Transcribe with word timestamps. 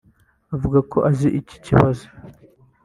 avuga 0.55 0.79
ko 0.91 0.97
azi 1.09 1.27
iki 1.39 1.57
kibazo 1.65 2.05